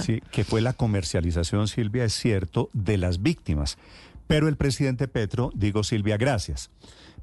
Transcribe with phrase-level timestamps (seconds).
[0.00, 3.78] Sí, que fue la comercialización, Silvia, es cierto, de las víctimas.
[4.26, 6.70] Pero el presidente Petro, digo Silvia, gracias.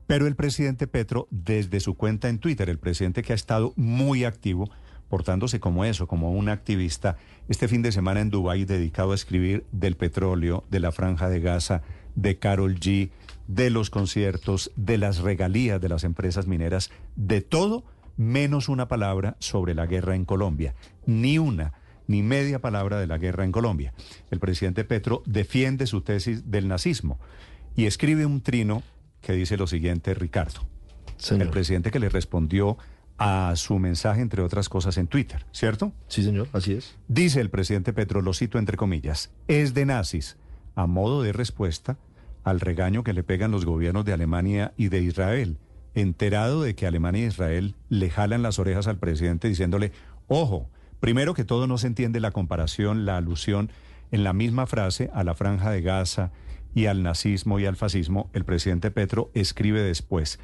[0.07, 4.23] Pero el presidente Petro, desde su cuenta en Twitter, el presidente que ha estado muy
[4.23, 4.69] activo,
[5.07, 9.65] portándose como eso, como un activista, este fin de semana en Dubái dedicado a escribir
[9.71, 11.81] del petróleo, de la franja de Gaza,
[12.15, 13.11] de Carol G,
[13.47, 17.83] de los conciertos, de las regalías de las empresas mineras, de todo,
[18.17, 20.75] menos una palabra sobre la guerra en Colombia.
[21.05, 21.73] Ni una
[22.09, 23.93] ni media palabra de la guerra en Colombia.
[24.31, 27.19] El presidente Petro defiende su tesis del nazismo
[27.75, 28.81] y escribe un trino
[29.21, 30.67] que dice lo siguiente, Ricardo.
[31.17, 31.43] Señor.
[31.43, 32.77] El presidente que le respondió
[33.19, 35.91] a su mensaje, entre otras cosas, en Twitter, ¿cierto?
[36.07, 36.95] Sí, señor, así es.
[37.07, 40.37] Dice el presidente Petro, lo cito entre comillas, es de nazis,
[40.73, 41.99] a modo de respuesta
[42.43, 45.57] al regaño que le pegan los gobiernos de Alemania y de Israel,
[45.93, 49.91] enterado de que Alemania e Israel le jalan las orejas al presidente diciéndole,
[50.27, 50.69] ojo,
[50.99, 53.71] Primero que todo no se entiende la comparación, la alusión
[54.11, 56.31] en la misma frase a la franja de Gaza
[56.73, 58.29] y al nazismo y al fascismo.
[58.33, 60.39] El presidente Petro escribe después,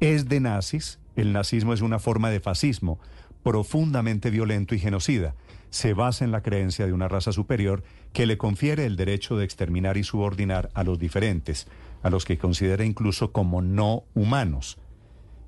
[0.00, 2.98] es de nazis, el nazismo es una forma de fascismo
[3.42, 5.34] profundamente violento y genocida.
[5.70, 9.44] Se basa en la creencia de una raza superior que le confiere el derecho de
[9.44, 11.66] exterminar y subordinar a los diferentes,
[12.02, 14.78] a los que considera incluso como no humanos.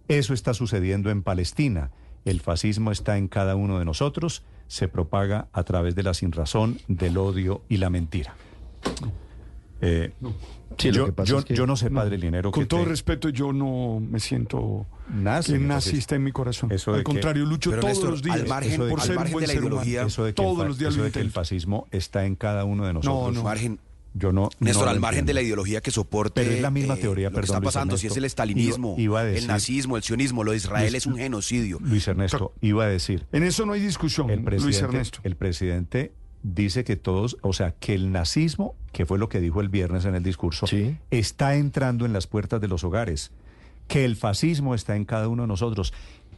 [0.09, 1.91] Eso está sucediendo en Palestina.
[2.25, 6.78] El fascismo está en cada uno de nosotros, se propaga a través de la sinrazón,
[6.89, 8.34] del odio y la mentira.
[9.81, 10.12] Eh,
[10.78, 12.67] Sí, lo yo, que pasa yo- es que- yo no sé, padre Linero, Con que
[12.67, 16.72] todo te- respeto, yo no me siento Nazi, que nazista en mi corazón.
[16.72, 19.03] eso de Al que- contrario, lucho todos Néstor, los días al margen- de por que-
[19.04, 19.75] ser al un margen buen de la ser humano.
[19.84, 22.25] ideología, eso de que el Todos los días eso lo de que el fascismo está
[22.25, 23.34] en cada uno de nosotros.
[23.34, 23.43] no.
[23.43, 23.81] margen,
[24.15, 24.50] Yo no.
[24.61, 26.99] Néstor, no al lo margen de la ideología que soporte Pero es la misma eh,
[26.99, 29.97] teoría, lo que perdón, está pasando, si es el estalinismo, Iba- iba a el nazismo,
[29.97, 31.78] el sionismo, lo de Israel es un genocidio.
[31.81, 35.19] Luis Ernesto, iba a decir, En eso no hay discusión, el Luis presidente, Ernesto.
[35.22, 36.12] el presidente
[36.43, 40.05] dice que todos, o sea, que el nazismo, que fue lo que dijo el viernes
[40.05, 40.97] en el discurso, Sí.
[41.11, 43.31] está entrando en las puertas de los hogares,
[43.89, 45.93] que el fascismo está en cada uno de nosotros.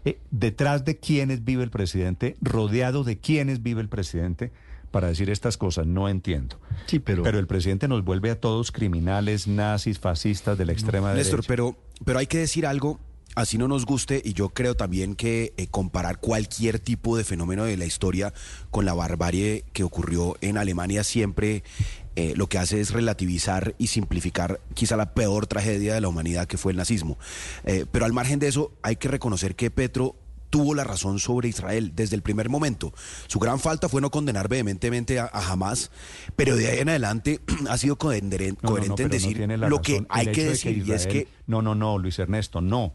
[0.05, 4.53] Eh, detrás de quiénes vive el presidente, rodeado de quiénes vive el presidente,
[4.95, 6.61] para decir estas cosas, no entiendo.
[6.87, 11.13] Sí, pero, Pero el presidente nos vuelve a todos criminales, nazis, fascistas de la extrema
[11.13, 11.49] Néstor, derecha.
[11.49, 13.01] pero, pero hay que decir algo,
[13.35, 17.65] así no nos guste, y yo creo también que eh, comparar cualquier tipo de fenómeno
[17.65, 18.33] de la historia
[18.71, 21.65] con la barbarie que ocurrió en Alemania siempre
[22.15, 26.47] eh, lo que hace es relativizar y simplificar quizá la peor tragedia de la humanidad
[26.47, 27.19] que fue el nazismo.
[27.65, 30.15] Eh, pero al margen de eso, hay que reconocer que Petro
[30.55, 32.95] tuvo la razón sobre Israel desde el primer momento.
[33.27, 35.91] Su gran falta fue no condenar vehementemente a, a Hamas,
[36.37, 39.57] pero de ahí en adelante ha sido coherente, No, no, no, coherente en decir lo
[39.57, 39.83] razón.
[39.83, 42.95] que hay que de decir, y es que No, no, no, Luis Ernesto, no.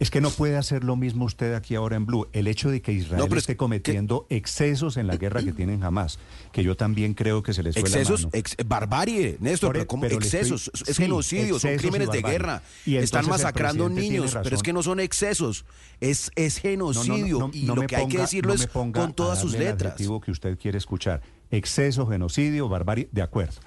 [0.00, 2.26] Es que no puede hacer lo mismo usted aquí ahora en Blue.
[2.32, 5.52] El hecho de que Israel No, pero esté que- cometiendo excesos en la guerra que
[5.52, 6.18] tienen jamás,
[6.52, 8.30] que yo también creo que se les fue excesos, la mano.
[8.38, 11.80] ex- barbarie, Néstor, Por e- pero como pero estoy- excesos, es sí, genocidio, son excesos
[11.92, 15.66] crímenes de guerra, Y están el masacrando niños, pero es que no son excesos,
[16.00, 19.12] es, es No, no, no, genocidio, no, y lo que hay que decirlo es con
[19.12, 19.92] todas sus el letras.
[19.92, 21.20] adjetivo que usted quiere escuchar.
[21.50, 23.60] Exceso, genocidio, barbarie, de acuerdo.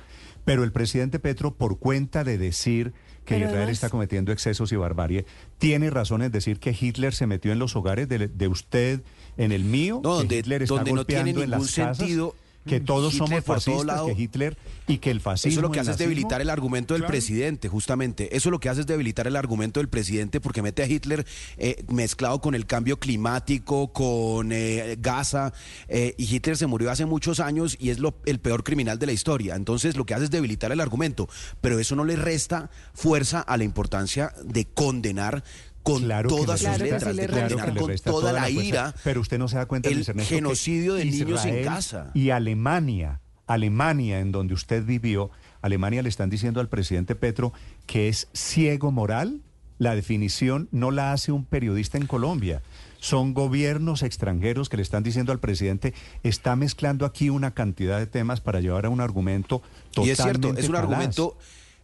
[0.46, 2.94] Pero el presidente Petro, por cuenta de decir
[3.26, 5.26] que Pero Israel además- está cometiendo excesos y barbarie,
[5.58, 9.02] tiene razón en decir que Hitler se metió en los hogares de, de usted,
[9.38, 11.98] en el mío, No, donde- Hitler está donde no tiene golpeando en ningún las casas,
[11.98, 12.36] sentido,
[12.66, 14.06] que todos Hitler somos todo fascistas, lado.
[14.08, 14.58] que Hitler
[14.88, 17.12] y que el fascismo Eso lo que hace es debilitar el argumento del Claro.
[17.12, 18.36] presidente, justamente.
[18.36, 21.26] Eso lo que hace es debilitar el argumento del presidente porque mete a Hitler
[21.58, 25.54] eh, mezclado con el cambio climático, con eh, Gaza,
[25.88, 29.06] eh, y Hitler se murió hace muchos años y es lo, el peor criminal de
[29.08, 29.56] la historia.
[29.56, 31.28] Entonces lo que hace es debilitar el argumento,
[31.62, 35.44] pero eso no le resta fuerza a la importancia de condenar
[35.84, 39.48] con Claro todas sus Claro letras, de condenar con toda la ira Pero usted no
[39.48, 42.12] se da cuenta, el Ernesto, genocidio de niños en Gaza.
[42.14, 45.30] Y Alemania, Alemania, en donde usted vivió,
[45.62, 47.54] Alemania le están diciendo al presidente Petro
[47.86, 49.42] que es ciego moral.
[49.80, 52.62] La definición no la hace un periodista en Colombia.
[53.00, 58.08] Son gobiernos extranjeros que le están diciendo al presidente, está mezclando aquí una cantidad de
[58.08, 60.84] temas para llevar a un argumento totalmente Y es cierto, es un falaz".
[60.84, 61.38] argumento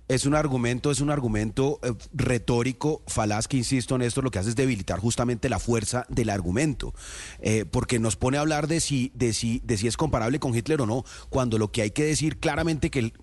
[0.10, 4.50] Es un argumento, es un argumento eh, retórico, falaz, que insisto, Néstor, lo que hace
[4.50, 6.96] es debilitar justamente la fuerza del argumento.
[7.42, 10.56] Eh, porque nos pone a hablar de si, de, si, de si es comparable con
[10.56, 13.14] Hitler o no, cuando lo que hay que decir claramente que el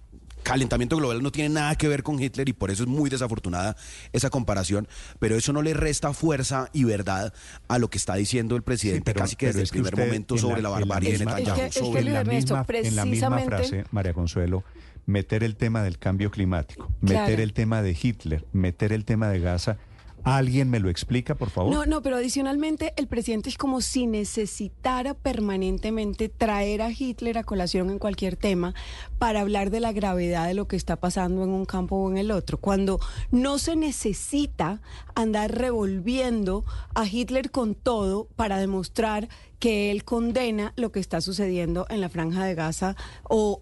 [0.44, 3.76] calentamiento global no tiene nada que ver con Hitler y por eso es muy desafortunada
[4.12, 4.86] esa comparación,
[5.18, 7.34] pero eso no le resta fuerza y verdad
[7.66, 10.40] a lo que está diciendo el presidente pero- casi que desde el primer momento en
[10.40, 11.72] sobre la- en barbarie de Netanyahu.
[11.72, 14.62] Sobre en la, misma, en la misma precisamente- frase, María Consuelo,
[15.06, 17.22] meter el tema del cambio climático, Claro.
[17.22, 19.78] meter el tema de Hitler, meter el tema de Gaza.
[20.26, 21.73] ¿Alguien me lo explica, por favor?
[21.73, 27.44] No, no, pero adicionalmente el presidente es como si necesitara permanentemente traer a Hitler a
[27.44, 28.75] colación en cualquier tema
[29.20, 32.19] para hablar de la gravedad de lo que está pasando en un campo o en
[32.19, 32.99] el otro, cuando
[33.31, 34.81] no se necesita
[35.14, 36.64] andar revolviendo
[36.96, 39.28] a Hitler con todo para demostrar
[39.58, 43.61] que él condena lo que está sucediendo en la franja de Gaza o,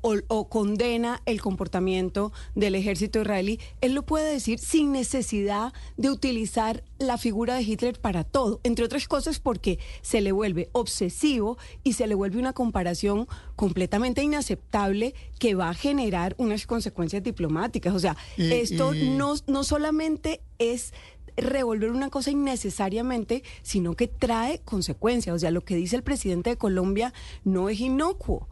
[0.49, 3.61] condena el comportamiento del ejército israelí.
[3.81, 6.54] Él lo puede decir sin necesidad de utilizar
[6.99, 11.95] la figura de Hitler para todo, entre otras cosas porque se le vuelve obsesivo y
[11.95, 17.95] se le vuelve una comparación completamente inaceptable que va a generar unas consecuencias diplomáticas.
[17.95, 20.93] O sea, Y- esto y- no, no solamente es
[21.37, 25.35] revolver una cosa innecesariamente, sino que trae consecuencias.
[25.35, 27.13] O sea, lo que dice el presidente de Colombia
[27.43, 28.49] no es inocuo.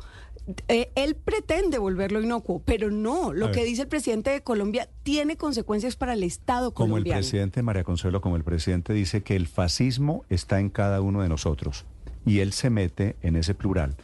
[0.68, 3.30] Eh, él pretende volverlo inocuo, pero no.
[3.30, 3.66] A Lo que ver.
[3.68, 7.18] dice el presidente de Colombia tiene consecuencias para el Estado Como el colombiano.
[7.20, 11.28] presidente María Consuelo, como el presidente dice que el fascismo está en cada uno de
[11.28, 11.84] nosotros
[12.26, 13.96] y él se mete en ese plural.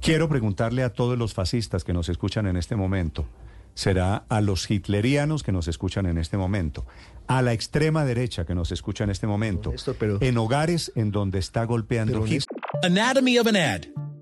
[0.00, 3.26] Quiero preguntarle a todos los fascistas que nos escuchan en este momento,
[3.74, 6.84] será a los hitlerianos que nos escuchan en este momento,
[7.28, 11.38] a la extrema derecha que nos escucha en este momento, pero- en hogares en donde
[11.38, 12.42] está golpeando Pero, Hitler.
[12.82, 13.82] Anatomy of an ad.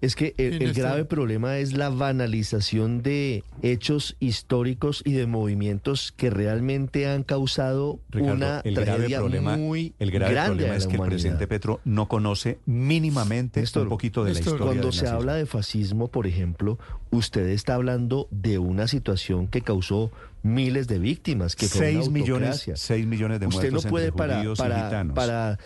[0.00, 6.12] Es que el, el grave problema es la banalización de hechos históricos y de movimientos
[6.16, 10.76] que realmente han causado Ricardo, una el grave tragedia problema, muy el grave grande problema
[10.76, 11.16] es que el humanidad.
[11.16, 15.18] presidente Petro no conoce mínimamente Néstor, un poquito de Néstor, la historia Cuando se nazismo.
[15.18, 16.78] habla de fascismo, por ejemplo,
[17.10, 20.10] usted está hablando de una situación que causó
[20.42, 22.76] miles de víctimas, que fue millones, autocracia.
[22.76, 25.14] seis millones de Usted no muertos puede entre para, judíos y para, gitanos.
[25.14, 25.58] para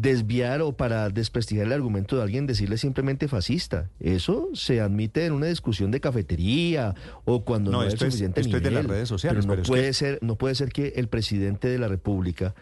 [0.00, 3.90] desviar o para desprestigiar el argumento de alguien decirle simplemente fascista.
[4.00, 6.94] Eso se admite en una discusión de cafetería
[7.24, 8.84] o cuando No, no, hay esto es- suficiente esto es de nivel.
[8.86, 11.08] las redes sociales, Pero no pero es puede que- ser, no puede ser que el
[11.08, 12.54] presidente de la República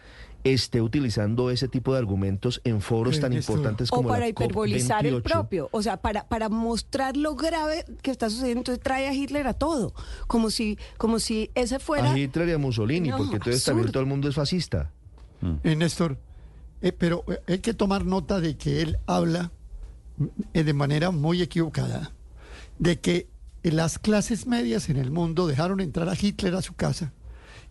[0.43, 5.05] esté utilizando ese tipo de argumentos en foros tan importantes o como para la hiperbolizar
[5.05, 5.21] el COP28.
[5.23, 9.45] propio, o sea, para, para mostrar lo grave que está sucediendo, entonces trae a Hitler
[9.45, 9.93] a todo,
[10.25, 12.11] como si, como si ese fuera...
[12.11, 13.91] A Hitler y a Mussolini, No, porque entonces también absurdo.
[13.93, 14.89] todo el mundo es fascista.
[15.63, 16.17] Eh, Néstor,
[16.81, 19.51] eh, pero eh, hay que tomar nota de que él habla
[20.17, 22.11] mm, eh, de manera muy equivocada,
[22.79, 23.29] de que
[23.63, 27.13] las clases medias en el mundo dejaron entrar a Hitler a su casa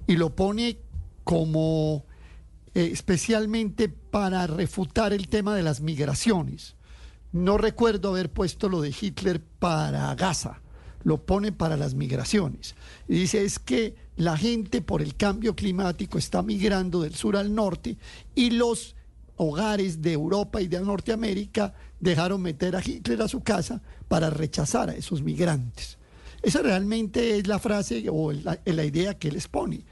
[0.07, 0.79] y lo pone
[1.25, 2.05] como
[2.73, 6.77] especialmente para refutar el tema de las migraciones.
[7.33, 10.61] No recuerdo haber puesto lo de Hitler para Gaza,
[11.03, 12.77] lo pone para las migraciones.
[13.09, 17.53] Y dice es que la gente por el cambio climático está migrando del sur al
[17.53, 17.97] norte
[18.37, 18.95] y los
[19.43, 24.91] hogares de Europa y de Norteamérica dejaron meter a Hitler a su casa para rechazar
[24.91, 25.97] a esos migrantes.
[26.43, 29.87] Esa realmente es la frase o la, la idea que él expone.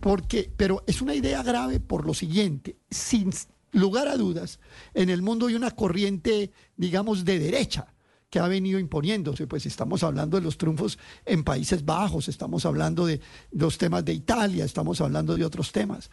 [0.00, 3.30] Porque, pero es una idea grave por lo siguiente, sin
[3.72, 4.60] lugar a dudas,
[4.94, 7.92] en el mundo hay una corriente, digamos, de derecha
[8.30, 13.04] que ha venido imponiéndose, pues estamos hablando de los triunfos en Países Bajos, estamos hablando
[13.04, 13.20] de
[13.50, 16.10] los temas de Italia, estamos hablando de otros temas.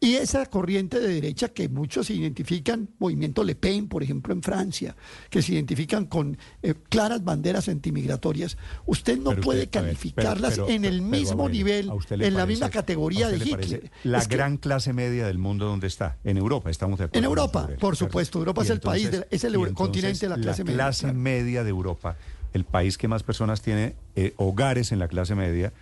[0.00, 4.42] Y esa corriente de derecha que muchos se identifican, movimiento Le Pen, por ejemplo, en
[4.42, 4.94] Francia,
[5.30, 9.90] que se identifican con eh, claras banderas antimigratorias, usted no Pero puede usted, a ver,
[9.92, 13.90] calificarlas pero- en el mismo nivel, ¿a usted le en la misma categoría de Hitler.
[14.02, 16.18] La Es que- gran clase media del mundo, ¿dónde está?
[16.24, 17.18] En Europa, estamos de acuerdo.
[17.18, 18.38] En Europa, por supuesto.
[18.38, 21.18] Europa es el país de- es el entonces continente de la clase media, clase claro.
[21.18, 22.16] media de Europa,
[22.52, 25.72] el país que más personas tiene, eh, hogares en la clase media,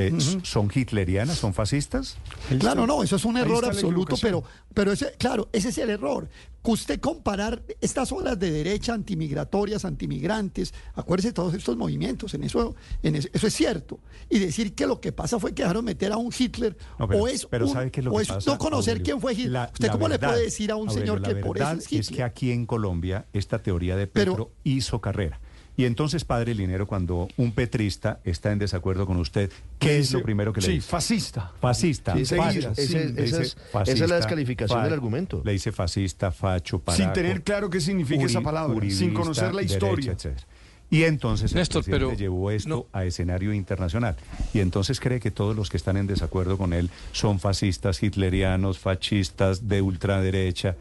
[0.00, 2.16] eh, ¿son hitlerianas, son fascistas?
[2.58, 4.42] Claro, no, eso es un error absoluto, pero,
[4.74, 6.28] pero ese, claro, ese es el error.
[6.62, 12.44] Que usted comparar estas olas de derecha antimigratorias, antimigrantes, acuérdese de todos estos movimientos, en
[12.44, 13.98] eso, en eso, eso es cierto.
[14.28, 17.22] Y decir que lo que pasa fue que dejaron meter a un Hitler, No, pero-
[17.22, 19.04] o es, pero un- ¿sabe qué es lo o que es pasa, no conocer Aurelio?
[19.04, 19.50] quién fue Hitler.
[19.50, 21.78] La- ¿Usted la cómo le puede decir a un Aurelio, señor que por eso es
[21.86, 22.16] es Hitler?
[22.16, 25.40] que aquí en Colombia esta teoría de Pero- Petro hizo carrera.
[25.80, 30.22] Y entonces, padre Linero, cuando un petrista está en desacuerdo con usted, ¿qué es lo
[30.22, 30.90] primero que le Sí, dice?
[30.90, 31.52] fascista.
[31.58, 32.14] Fascista.
[32.16, 32.58] Sí, esa- facho.
[32.58, 35.40] esa- Sí, esa le es- dice esa es la descalificación del argumento.
[35.42, 37.02] Le dice fascista, facho, paraco.
[37.02, 40.10] Sin tener claro qué significa esa palabra, sin conocer la historia.
[40.10, 40.46] derecha, etcétera.
[40.90, 44.16] Y entonces el Néstor, presidente pero llevó esto no- a escenario internacional.
[44.52, 48.78] Y entonces cree que todos los que están en desacuerdo con él son fascistas, hitlerianos,
[48.78, 50.76] fascistas, de ultraderecha.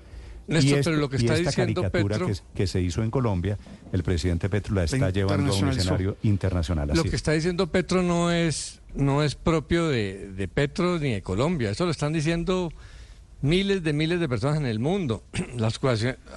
[0.49, 3.03] Néstor, y pero lo que y está esta diciendo caricatura Petro- que, que se hizo
[3.03, 3.57] en Colombia,
[3.93, 6.87] el presidente Petro la está llevando a un escenario internacional.
[6.87, 7.13] Lo así que es.
[7.13, 11.69] está diciendo Petro no es, no es propio de, de Petro ni de Colombia.
[11.69, 12.73] Eso lo están diciendo
[13.41, 15.23] miles de miles de personas en el mundo.
[15.57, 15.75] Las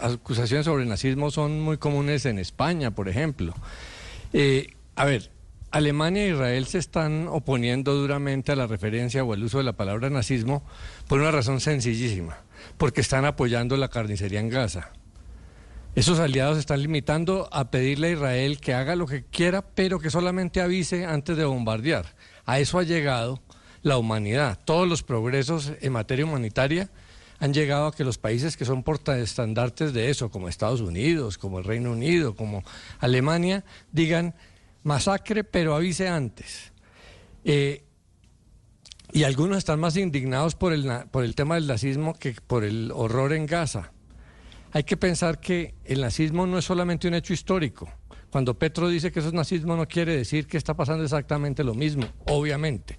[0.00, 3.54] acusaciones, sobre nazismo son muy comunes en España, por ejemplo.
[4.32, 5.31] Eh, a ver,
[5.72, 9.72] Alemania e Israel se están oponiendo duramente a la referencia o al uso de la
[9.72, 10.62] palabra nazismo
[11.08, 12.40] por una razón sencillísima,
[12.76, 14.90] porque están apoyando la carnicería en Gaza.
[15.94, 20.10] Esos aliados están limitando a pedirle a Israel que haga lo que quiera, pero que
[20.10, 22.04] solamente avise antes de bombardear.
[22.44, 23.40] A eso ha llegado
[23.82, 24.58] la humanidad.
[24.66, 26.90] Todos los progresos en materia humanitaria
[27.40, 31.58] han llegado a que los países que son portaestandartes de eso, como Estados Unidos, como
[31.58, 32.62] el Reino Unido, como
[33.00, 34.34] Alemania, digan
[34.82, 36.72] masacre, pero avise antes.
[37.44, 37.84] Eh,
[39.12, 42.90] y algunos están más indignados por el, por el tema del nazismo que por el
[42.94, 43.92] horror en Gaza.
[44.72, 47.90] Hay que pensar que el nazismo no es solamente un hecho histórico.
[48.30, 51.74] Cuando Petro dice que eso es nazismo no quiere decir que está pasando exactamente lo
[51.74, 52.98] mismo, obviamente.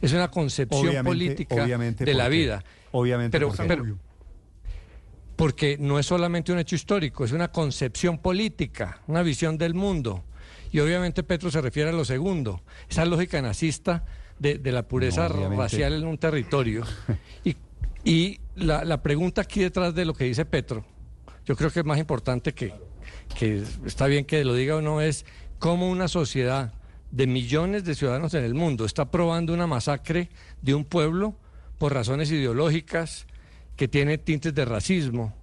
[0.00, 2.62] Es una concepción Obviamente- política obviamente de la vida.
[2.92, 3.98] obviamente pero, porque- pero-
[5.34, 10.24] porque no es solamente un hecho histórico, es una concepción política, una visión del mundo.
[10.72, 14.04] Y obviamente Petro se refiere a lo segundo, esa lógica nazista
[14.38, 16.84] de, de la pureza No, racial en un territorio.
[17.44, 17.56] Y,
[18.04, 20.84] y la, la pregunta aquí detrás de lo que dice Petro,
[21.46, 22.74] yo creo que es más importante que,
[23.38, 25.24] que está bien que lo diga o no, es
[25.58, 26.74] cómo una sociedad
[27.10, 30.28] de millones de ciudadanos en el mundo está aprobando una masacre
[30.60, 31.34] de un pueblo
[31.78, 33.26] por razones ideológicas
[33.76, 35.34] que tiene tintes de racismo,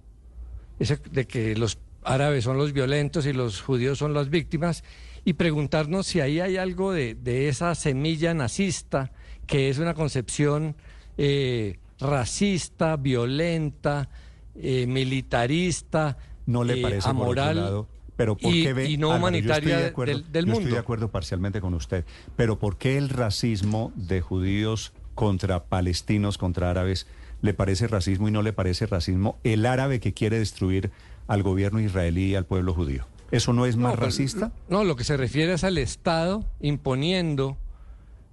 [0.78, 4.84] de que los árabes son los violentos y los judíos son las víctimas,
[5.26, 9.10] y preguntarnos si ahí hay algo de, de esa semilla nazista,
[9.48, 10.76] que es una concepción
[11.18, 14.08] eh, racista, violenta,
[14.54, 16.16] eh, militarista,
[16.46, 19.18] no le eh, parece por amoral lado, pero ¿por y, qué ve y no estoy
[19.18, 20.60] humanitaria de acuerdo- del, del yo mundo.
[20.60, 22.04] Estoy de acuerdo parcialmente con usted,
[22.36, 27.08] pero ¿por qué el racismo de judíos contra palestinos, contra árabes,
[27.42, 30.92] le parece racismo y no le parece racismo el árabe que quiere destruir
[31.26, 33.06] al gobierno israelí y al pueblo judío?
[33.30, 34.52] ¿Eso no es más No, pero- racista?
[34.68, 37.56] No, lo que se refiere es al Estado imponiendo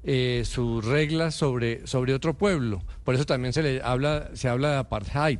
[0.04, 2.82] eh, sus reglas sobre, sobre otro pueblo.
[3.04, 5.40] Por eso también se le habla, se habla de apartheid,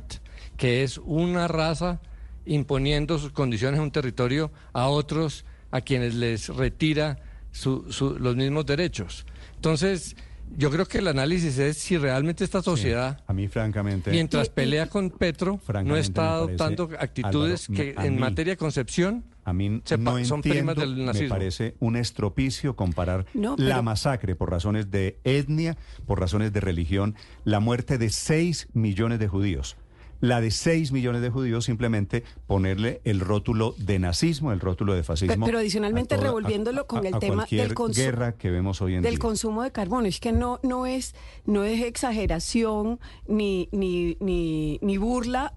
[0.56, 2.00] que es una raza
[2.46, 7.18] imponiendo sus condiciones en un territorio a otros a quienes les retira
[7.52, 9.26] su- su- los mismos derechos.
[9.56, 10.16] Entonces,
[10.56, 14.10] yo creo que el análisis es si realmente esta sociedad A mí, francamente.
[14.10, 18.14] mientras pelea con Petro, no Francamente, está me adoptando parece, actitudes Álvaro, que me- en
[18.14, 21.28] mí- materia de concepción A mí se no son primas entiendo, del me nazismo.
[21.30, 27.14] parece un estropicio comparar No, la masacre por razones de etnia, por razones de religión,
[27.44, 29.76] la muerte de 6 millones de judíos.
[30.24, 35.02] La de 6 millones de judíos simplemente ponerle el rótulo de nazismo, el rótulo de
[35.02, 35.44] fascismo.
[35.44, 38.94] pero adicionalmente a toda- revolviéndolo con el a tema del consu- guerra que vemos hoy
[38.94, 39.18] en del día.
[39.18, 40.06] consumo de carbono.
[40.06, 41.14] Es que no, no es,
[41.44, 45.52] no es exageración ni, ni, ni, ni burla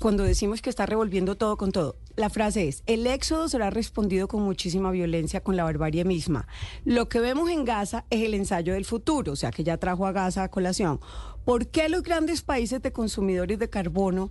[0.00, 1.96] cuando decimos que está revolviendo todo con todo.
[2.16, 6.48] La frase es, el éxodo será respondido con muchísima violencia, con la barbarie misma.
[6.84, 10.06] Lo que vemos en Gaza es el ensayo del futuro, o sea, que ya trajo
[10.06, 10.98] a Gaza a colación.
[11.44, 14.30] ¿Por qué los grandes países de consumidores de carbono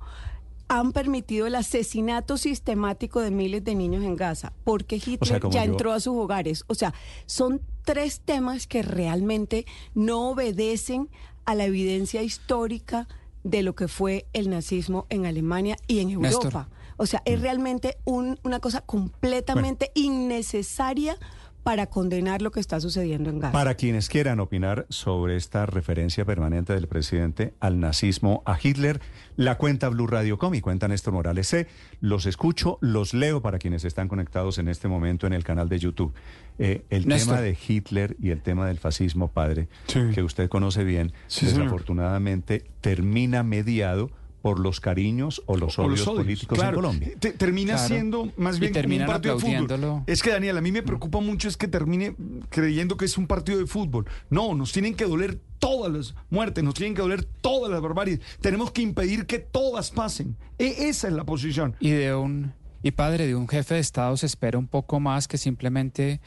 [0.67, 4.51] han permitido el asesinato sistemático de miles de niños en Gaza?
[4.63, 6.63] Porque Hitler ya yo- entró a sus hogares.
[6.67, 6.93] O sea,
[7.27, 11.07] son tres temas que realmente no obedecen
[11.45, 13.07] a la evidencia histórica
[13.43, 16.65] de lo que fue el nazismo en Alemania y en Néstor.
[16.97, 21.17] O sea, es realmente un- una cosa completamente innecesaria
[21.63, 23.51] para condenar lo que está sucediendo en Gaza.
[23.51, 29.01] Para quienes quieran opinar sobre esta referencia permanente del presidente al nazismo, a Hitler,
[29.35, 31.65] la cuenta Blue Radio Com y cuenta Néstor Morales C.
[32.01, 35.79] Los escucho, los leo para quienes están conectados en este momento en el canal de
[35.79, 36.13] YouTube.
[36.59, 39.67] Eh, el tema de Hitler y el tema del fascismo, padre,
[40.13, 44.11] que usted conoce bien, desafortunadamente termina mediado
[44.45, 47.09] por los cariños o los odios, políticos en Colombia.
[47.35, 50.03] termina siendo más bien un partido de fútbol.
[50.05, 52.15] Es que Daniel, a mí me preocupa mucho es que termine
[52.49, 54.05] creyendo que es un partido de fútbol.
[54.29, 58.19] No, nos tienen que doler todas las muertes, nos tienen que doler todas las barbaries.
[58.39, 60.37] Tenemos que impedir que todas pasen.
[60.59, 61.75] E esa es la posición.
[61.79, 65.27] Y de un y padre de un jefe de Estado se espera un poco más
[65.27, 66.21] que simplemente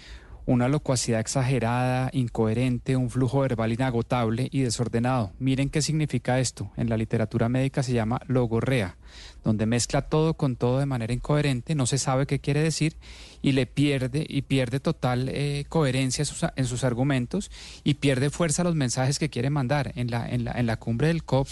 [0.48, 5.30] una locuacidad exagerada, incoherente, un flujo verbal inagotable y desordenado.
[5.38, 6.70] Miren qué significa esto.
[6.78, 8.96] En la literatura médica se llama logorrea,
[9.44, 12.96] donde mezcla todo con todo de manera incoherente, no se sabe qué quiere decir
[13.42, 17.50] y le pierde y pierde total eh, coherencia en sus, en sus, argumentos
[17.84, 19.92] y pierde fuerza los mensajes que quiere mandar.
[19.96, 21.46] En la, en la, en la cumbre del COP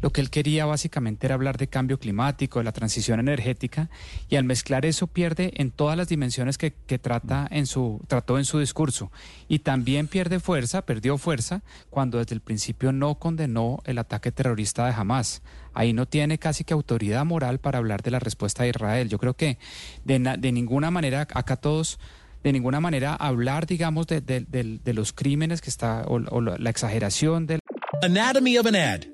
[0.00, 3.90] lo que él quería básicamente era hablar de cambio climático, de la transición energética,
[4.28, 8.44] y al mezclar eso pierde en todas las dimensiones que, trata en su, trató en
[8.44, 9.10] su discurso.
[9.48, 14.86] Y también pierde fuerza, perdió fuerza, cuando desde el principio no condenó el ataque terrorista
[14.86, 15.42] de Hamas.
[15.72, 19.08] Ahí no tiene casi que autoridad moral para hablar de la respuesta de Israel.
[19.08, 19.58] Yo creo que
[20.04, 21.98] de, de ninguna manera acá todos
[22.44, 26.70] de ninguna manera hablar, digamos, de, de, de, los crímenes que está, o, o la
[26.70, 27.60] exageración del...
[28.02, 29.13] Anatomy of an ad.